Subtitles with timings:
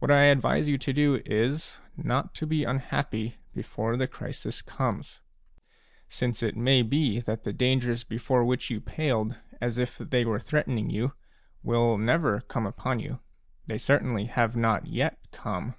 [0.00, 5.22] What I advise you to do is, not to be unhappy before the crisis comes;
[6.08, 10.40] since it may be that the dangers before which you paled as if they were
[10.40, 11.14] threatening you,
[11.62, 13.20] will never come upon you;
[13.66, 15.74] they certainly have not yet come.